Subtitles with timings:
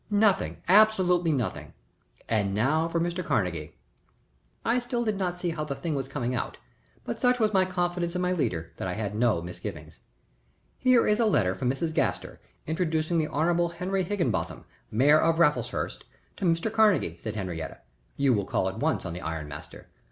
[0.09, 1.75] Nothing absolutely nothing.
[2.27, 3.23] And now for Mr.
[3.23, 3.75] Carnegie."
[4.65, 6.57] I still did not see how the thing was coming out,
[7.03, 9.99] but such was my confidence in my leader that I had no misgivings.
[10.79, 11.93] "Here is a letter from Mrs.
[11.93, 13.67] Gaster introducing the Hon.
[13.69, 16.03] Henry Higginbotham, mayor of Raffleshurst,
[16.37, 16.73] to Mr.
[16.73, 17.85] Carnegie," said Henriette.
[18.17, 19.87] "You will call at once on the iron master.